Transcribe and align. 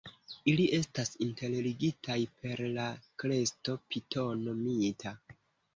Ili 0.51 0.63
estas 0.77 1.11
interligitaj 1.25 2.17
per 2.41 2.65
la 2.79 2.89
kresto 3.25 3.79
Pitono 3.87 4.59
Mita. 4.67 5.17